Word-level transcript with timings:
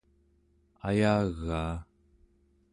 ayagaa 0.87 1.75